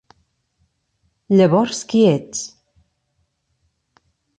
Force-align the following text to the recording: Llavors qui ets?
Llavors 1.37 1.85
qui 1.93 2.03
ets? 2.15 2.43